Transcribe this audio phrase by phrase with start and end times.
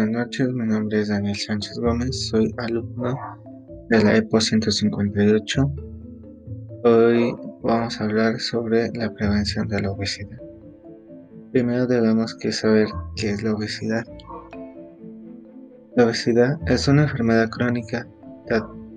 [0.00, 0.48] buenas noches.
[0.54, 2.28] Mi nombre es Daniel Sánchez Gómez.
[2.28, 3.14] Soy alumno
[3.90, 5.74] de la EPO 158.
[6.84, 10.38] Hoy vamos a hablar sobre la prevención de la obesidad.
[11.52, 14.04] Primero debemos que saber qué es la obesidad.
[15.96, 18.08] La obesidad es una enfermedad crónica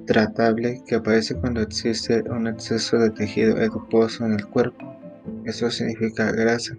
[0.05, 4.95] tratable que aparece cuando existe un exceso de tejido adiposo en el cuerpo.
[5.43, 6.77] Eso significa grasa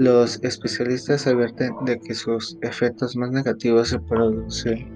[0.00, 4.88] los especialistas advierten de que sus efectos más negativos se producen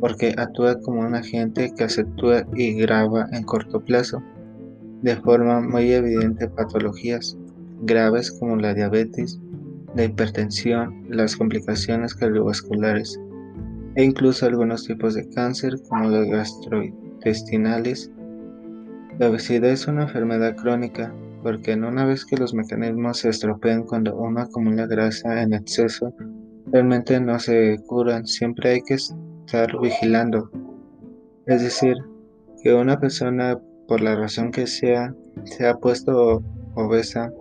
[0.00, 4.22] porque actúa como un agente que acentúa y graba en corto plazo,
[5.02, 7.36] de forma muy evidente patologías
[7.82, 9.38] graves como la diabetes,
[9.94, 13.20] la hipertensión, las complicaciones cardiovasculares
[13.96, 18.10] e incluso algunos tipos de cáncer como los gastrointestinales.
[19.18, 23.84] La obesidad es una enfermedad crónica porque en una vez que los mecanismos se estropean
[23.84, 26.14] cuando uno acumula grasa en exceso,
[26.66, 30.50] realmente no se curan, siempre hay que estar vigilando.
[31.46, 31.96] Es decir,
[32.62, 36.42] que una persona, por la razón que sea, se ha puesto
[36.74, 37.32] obesa,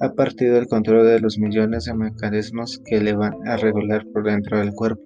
[0.00, 4.24] ha partido el control de los millones de mecanismos que le van a regular por
[4.24, 5.02] dentro del cuerpo.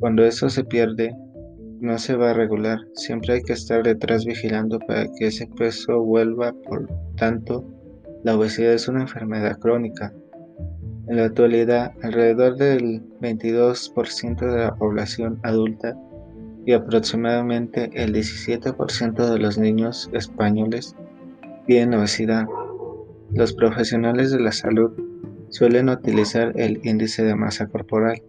[0.00, 1.14] Cuando eso se pierde,
[1.80, 6.00] no se va a regular, siempre hay que estar detrás vigilando para que ese peso
[6.00, 7.64] vuelva, por tanto,
[8.22, 10.12] la obesidad es una enfermedad crónica.
[11.08, 15.94] En la actualidad, alrededor del 22% de la población adulta
[16.64, 20.96] y aproximadamente el 17% de los niños españoles
[21.66, 22.46] tienen obesidad.
[23.32, 24.92] Los profesionales de la salud
[25.50, 28.22] suelen utilizar el índice de masa corporal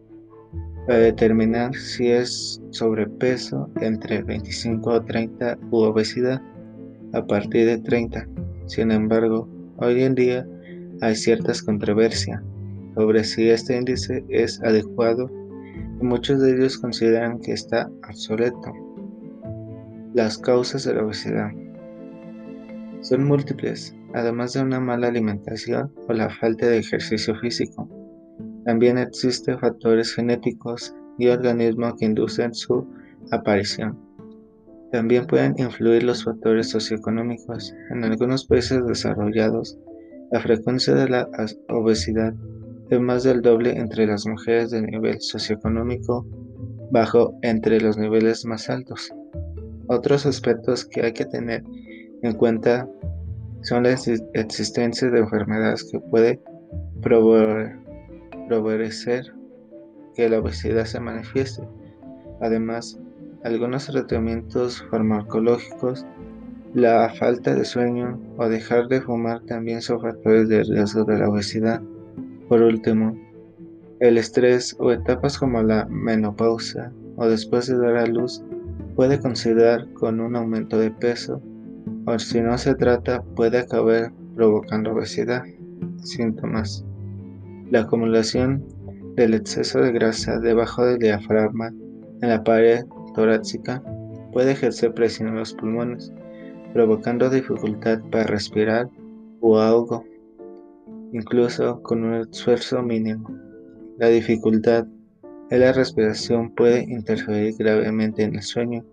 [0.86, 6.42] para determinar si es sobrepeso entre 25 o 30 u obesidad
[7.14, 8.28] a partir de 30.
[8.68, 10.48] Sin embargo, hoy en día
[11.02, 12.42] hay ciertas controversias
[12.96, 15.30] sobre si este índice es adecuado
[16.02, 18.74] y muchos de ellos consideran que está obsoleto.
[20.14, 21.52] Las causas de la obesidad
[23.02, 27.90] son múltiples, además de una mala alimentación o la falta de ejercicio físico.
[28.66, 32.88] También existen factores genéticos y organismos que inducen su
[33.32, 33.98] aparición.
[34.92, 37.74] También pueden influir los factores socioeconómicos.
[37.92, 39.78] En algunos países desarrollados,
[40.32, 41.30] la frecuencia de la
[41.70, 42.34] obesidad
[42.90, 46.26] es más del doble entre las mujeres de nivel socioeconómico
[46.92, 49.12] bajo entre los niveles más altos.
[49.88, 51.64] Otros aspectos que hay que tener
[52.22, 52.88] en cuenta
[53.62, 53.96] son la
[54.34, 56.40] existencia de enfermedades que puede
[57.02, 57.85] provocar
[58.50, 59.34] favorecer
[60.16, 61.68] que la obesidad se manifieste.
[62.42, 63.00] Además,
[63.44, 66.06] algunos tratamientos farmacológicos,
[66.74, 71.30] la falta de sueño o dejar de fumar también son factores de riesgo de la
[71.30, 71.82] obesidad.
[72.50, 73.18] Por último,
[74.00, 78.44] el estrés o etapas como la menopausia o después de dar a luz
[78.96, 81.42] puede considerar con un aumento de peso
[82.06, 85.44] o si no se trata puede acabar provocando obesidad.
[86.04, 86.85] Síntomas
[87.72, 88.64] la acumulación
[89.16, 91.74] del exceso de grasa debajo del diafragma
[92.22, 93.82] en la pared torácica
[94.32, 96.12] puede ejercer presión en los pulmones,
[96.74, 98.90] provocando dificultad para respirar
[99.40, 100.04] o ahogo,
[101.14, 103.30] incluso con un esfuerzo mínimo.
[103.98, 104.86] La dificultad
[105.50, 108.84] en la respiración puede interferir gravemente en el sueño,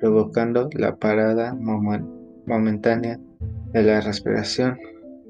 [0.00, 3.18] provocando la parada momentánea
[3.72, 4.76] de la respiración,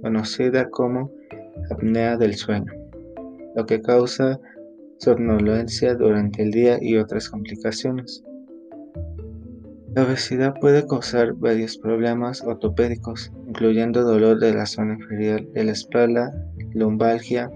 [0.03, 1.11] conocida como
[1.71, 2.73] apnea del sueño,
[3.55, 4.41] lo que causa
[4.99, 8.23] somnolencia durante el día y otras complicaciones.
[9.95, 15.73] La obesidad puede causar varios problemas ortopédicos, incluyendo dolor de la zona inferior de la
[15.73, 16.33] espalda,
[16.73, 17.49] lumbalgia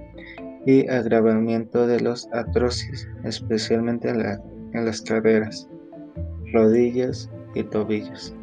[0.65, 4.21] y agravamiento de los atrocis, especialmente en,
[4.73, 5.69] en las caderas,
[6.53, 8.35] rodillas y tobillos.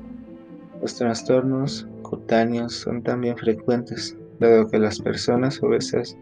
[0.81, 6.17] Los trastornos cutáneos son también frecuentes, dado que las personas obesas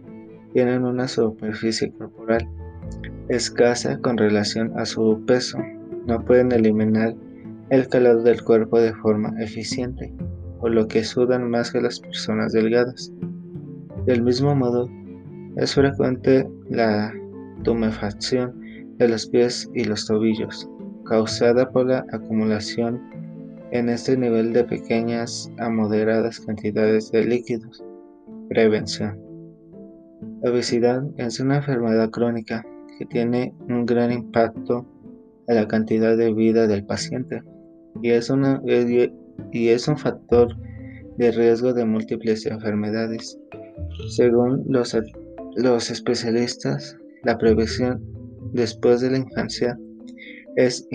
[0.53, 2.47] tienen una superficie corporal
[3.29, 5.57] escasa con relación a su peso,
[6.05, 7.15] no pueden eliminar
[7.69, 10.13] el calor del cuerpo de forma eficiente,
[10.59, 13.11] por lo que sudan más que las personas delgadas.
[14.05, 14.89] Del mismo modo,
[15.55, 17.13] es frecuente la
[17.63, 18.53] tumefacción
[18.97, 20.69] de los pies y los tobillos,
[21.05, 23.01] causada por la acumulación
[23.71, 27.83] en este nivel de pequeñas a moderadas cantidades de líquidos.
[28.53, 29.19] Prevención.
[30.43, 32.63] La obesidad es una enfermedad crónica
[32.99, 34.85] que tiene un gran impacto
[35.47, 37.41] en la cantidad de vida del paciente
[38.03, 38.61] y es, una,
[39.51, 40.55] y es un factor
[41.17, 43.39] de riesgo de múltiples enfermedades.
[44.09, 44.95] Según los,
[45.55, 48.03] los especialistas, La prevención
[48.51, 49.79] después de la infancia
[50.57, 50.87] es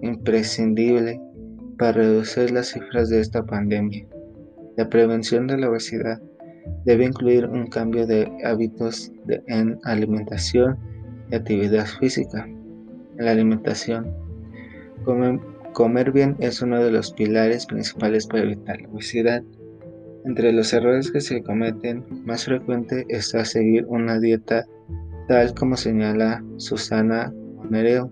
[0.00, 1.20] imprescindible
[1.76, 4.06] para reducir las cifras de esta pandemia.
[4.78, 6.22] La prevención de la obesidad
[6.84, 9.12] debe incluir un cambio de hábitos
[9.46, 10.78] en alimentación
[11.30, 12.48] y actividad física.
[13.18, 14.12] La alimentación,
[15.72, 19.42] comer bien es uno de los pilares principales para evitar la obesidad.
[20.24, 24.64] Entre los errores que se cometen, más frecuente está seguir una dieta
[25.28, 27.32] tal como señala Susana
[27.70, 28.08] Nereo.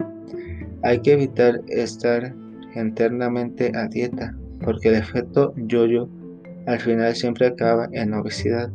[0.83, 2.35] Hay que evitar estar
[2.75, 6.09] internamente a dieta, porque el efecto yo-yo
[6.67, 8.71] al final siempre acaba en obesidad.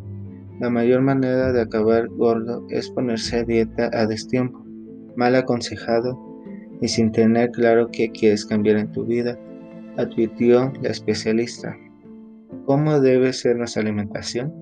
[0.59, 4.63] La mayor manera de acabar gordo es ponerse a dieta a destiempo,
[5.15, 6.19] mal aconsejado
[6.81, 9.37] y sin tener claro qué quieres cambiar en tu vida,
[9.97, 11.75] advirtió la especialista.
[12.65, 14.53] ¿Cómo debe ser nuestra alimentación?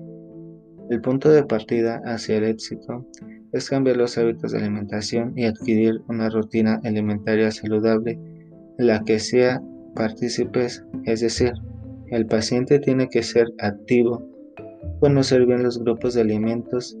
[0.90, 3.06] El punto de partida hacia el éxito
[3.52, 8.18] es cambiar los hábitos de alimentación y adquirir una rutina alimentaria saludable
[8.78, 9.62] en la que sea
[9.94, 11.52] partícipes, es decir,
[12.10, 14.28] el paciente tiene que ser activo,
[15.00, 16.96] conocer bien los grupos de alimentos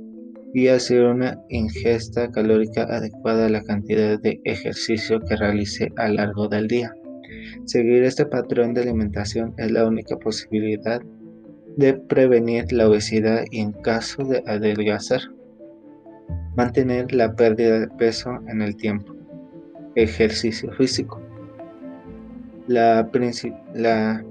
[0.52, 6.14] y hacer una ingesta calórica adecuada a la cantidad de ejercicio que realice a lo
[6.14, 6.94] largo del día.
[7.64, 11.00] Seguir este patrón de alimentación es la única posibilidad
[11.76, 15.20] de prevenir la obesidad y en caso de adelgazar.
[16.56, 19.14] Mantener la pérdida de peso en el tiempo.
[19.94, 21.20] Ejercicio físico.
[22.68, 23.08] La,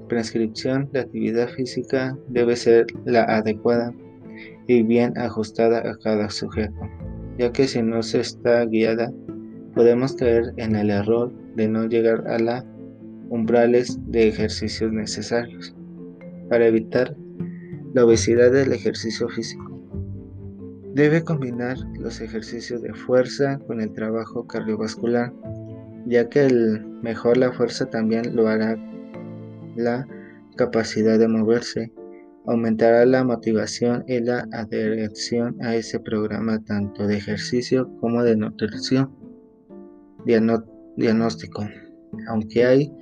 [0.08, 3.94] prescripción de actividad física debe ser la adecuada
[4.66, 6.80] y bien ajustada a cada sujeto,
[7.38, 9.10] ya que si no se está guiada,
[9.74, 12.64] podemos caer en el error de no llegar a los
[13.30, 15.74] umbrales de ejercicios necesarios
[16.50, 17.16] para evitar
[17.94, 19.72] la obesidad del ejercicio físico.
[20.94, 25.32] Debe combinar los ejercicios de fuerza con el trabajo cardiovascular
[26.06, 28.76] ya que el mejor la fuerza también lo hará
[29.76, 30.08] la
[30.56, 31.92] capacidad de moverse,
[32.46, 39.14] aumentará la motivación y la adherencia a ese programa tanto de ejercicio como de nutrición.
[40.96, 41.68] diagnóstico.
[42.28, 42.92] Aunque hay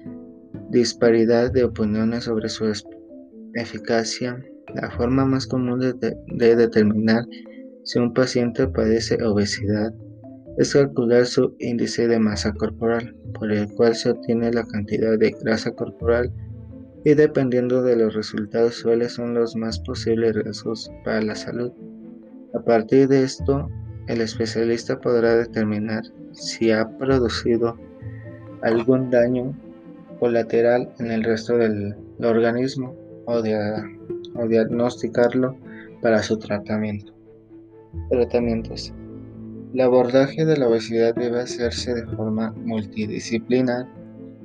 [0.68, 2.70] disparidad de opiniones sobre su
[3.54, 7.24] eficacia, la forma más común de determinar
[7.84, 9.94] si un paciente padece obesidad
[10.56, 15.34] es calcular su índice de masa corporal, por el cual se obtiene la cantidad de
[15.42, 16.32] grasa corporal
[17.04, 21.72] y dependiendo de los resultados suelen son los más posibles riesgos para la salud.
[22.54, 23.68] A partir de esto,
[24.06, 27.76] el especialista podrá determinar si ha producido
[28.62, 29.54] algún daño
[30.18, 32.94] colateral en el resto del organismo
[33.26, 33.42] o,
[34.36, 35.56] o diagnosticarlo
[36.00, 37.12] para su tratamiento.
[38.10, 38.92] Tratamientos.
[39.74, 43.88] El abordaje de la obesidad debe hacerse de forma multidisciplinar,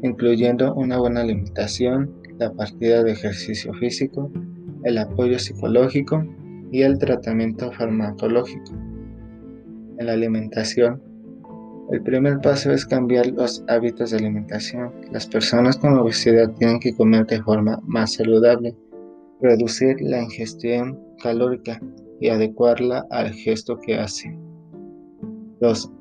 [0.02, 4.32] incluyendo una buena alimentación, la partida de ejercicio físico,
[4.86, 6.26] el apoyo psicológico
[6.72, 8.74] y el tratamiento farmacológico.
[10.00, 11.00] En la alimentación,
[11.92, 14.92] el primer paso es cambiar los hábitos de alimentación.
[15.12, 18.76] Las personas con obesidad tienen que comer de forma más saludable,
[19.40, 21.80] reducir la ingestión calórica
[22.20, 24.49] y adecuarla al gesto que hacen.
[25.62, 25.92] Los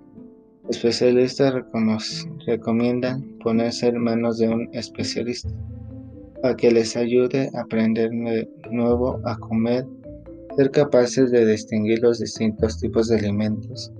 [0.68, 1.54] especialistas
[2.46, 5.50] recomiendan ponerse en manos de un especialista
[6.42, 9.84] para que les ayude a aprender de nuevo a comer,
[10.56, 13.92] ser capaces de distinguir los distintos tipos de alimentos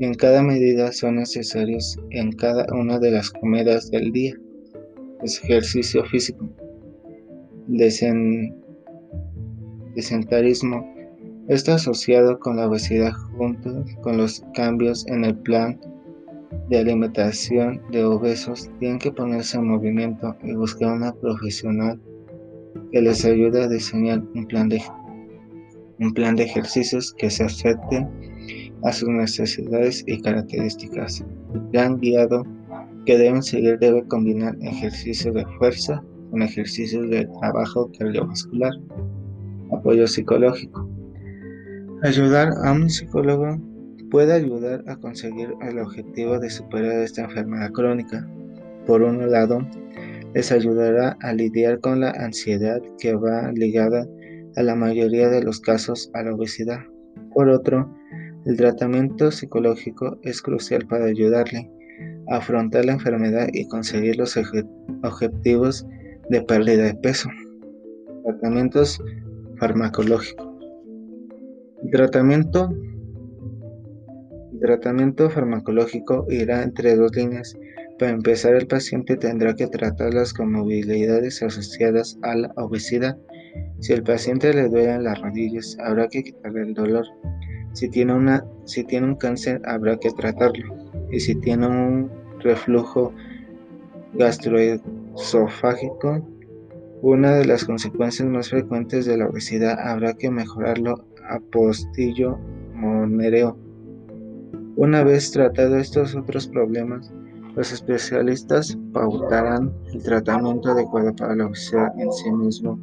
[0.00, 4.34] y en cada medida son necesarios en cada una de las comidas del día.
[5.22, 6.48] ejercicio físico,
[9.94, 10.93] desentarismo
[11.48, 15.78] Está asociado con la obesidad junto con los cambios en el plan
[16.70, 18.70] de alimentación de obesos.
[18.78, 22.00] Tienen que ponerse en movimiento y buscar una profesional
[22.90, 24.80] que les ayude a diseñar un plan de,
[26.00, 28.08] un plan de ejercicios que se acepte
[28.82, 31.26] a sus necesidades y características.
[31.52, 32.46] El plan guiado
[33.04, 38.72] que deben seguir debe combinar ejercicios de fuerza con ejercicios de trabajo cardiovascular,
[39.70, 40.83] apoyo psicológico,
[42.04, 43.58] Ayudar a un psicólogo
[44.10, 48.28] puede ayudar a conseguir el objetivo de superar esta enfermedad crónica.
[48.86, 49.66] Por un lado,
[50.34, 54.06] les ayudará a lidiar con la ansiedad que va ligada
[54.54, 56.80] a la mayoría de los casos a la obesidad.
[57.32, 57.90] Por otro,
[58.44, 61.70] el tratamiento psicológico es crucial para ayudarle
[62.28, 64.38] a afrontar la enfermedad y conseguir los
[65.02, 65.86] objetivos
[66.28, 67.30] de pérdida de peso.
[68.24, 69.02] Tratamientos
[69.58, 70.53] farmacológicos.
[71.90, 72.72] Tratamiento,
[74.60, 77.54] tratamiento farmacológico irá entre dos líneas.
[77.98, 83.18] Para empezar, el paciente tendrá que tratar las comorbilidades asociadas a la obesidad.
[83.80, 87.04] Si el paciente le duelen las rodillas, habrá que quitarle el dolor.
[87.74, 90.74] Si tiene, una, si tiene un cáncer, habrá que tratarlo.
[91.10, 92.10] Y si tiene un
[92.40, 93.12] reflujo
[94.14, 96.26] gastroesofágico,
[97.02, 102.38] una de las consecuencias más frecuentes de la obesidad habrá que mejorarlo a postillo
[102.74, 103.56] monereo.
[104.76, 107.12] Una vez tratado estos otros problemas,
[107.54, 112.80] los especialistas pautarán el tratamiento adecuado para la obesidad en sí mismo,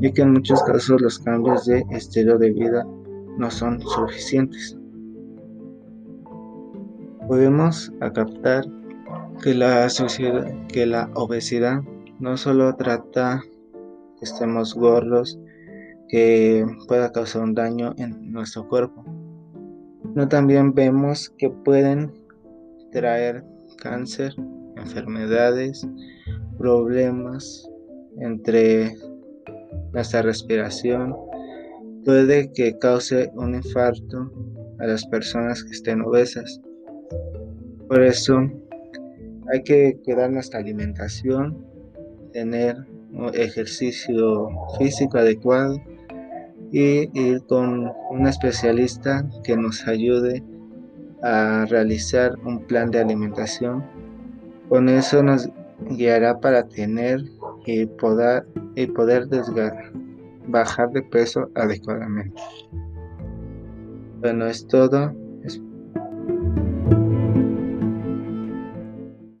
[0.00, 2.86] ya que en muchos casos los cambios de estilo de vida
[3.38, 4.78] no son suficientes.
[7.26, 8.64] Podemos captar
[9.42, 9.88] que la,
[10.68, 11.82] que la obesidad
[12.20, 13.42] no solo trata
[14.18, 15.38] que estemos gordos,
[16.08, 19.04] que pueda causar un daño en nuestro cuerpo,
[20.14, 22.12] no también vemos que pueden
[22.90, 23.44] traer
[23.78, 24.34] cáncer,
[24.76, 25.86] enfermedades,
[26.58, 27.68] problemas
[28.18, 28.94] entre
[29.92, 31.14] nuestra respiración,
[32.04, 34.30] puede que cause un infarto
[34.78, 36.60] a las personas que estén obesas.
[37.88, 38.38] Por eso
[39.52, 41.64] hay que cuidar nuestra alimentación,
[42.32, 42.76] tener
[43.12, 44.48] un ejercicio
[44.78, 45.76] físico adecuado
[46.72, 50.42] y ir con un especialista que nos ayude
[51.22, 53.84] a realizar un plan de alimentación.
[54.68, 55.48] Con eso nos
[55.90, 57.20] guiará para tener
[57.64, 59.28] y poder, y poder
[60.48, 62.40] bajar de peso adecuadamente.
[64.20, 65.12] Bueno, es todo.